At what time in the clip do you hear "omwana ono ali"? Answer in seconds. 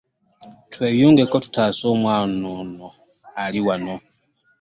1.93-3.59